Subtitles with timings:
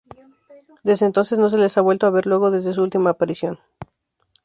[0.81, 3.59] Desde entonces no se les ha vuelto a ver luego desde su última aparición.